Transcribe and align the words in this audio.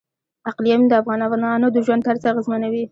اقلیم 0.49 0.81
د 0.87 0.91
افغانانو 1.01 1.67
د 1.71 1.77
ژوند 1.85 2.01
طرز 2.07 2.23
اغېزمنوي. 2.31 2.79